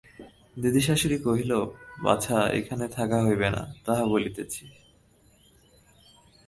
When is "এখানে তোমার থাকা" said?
2.49-3.17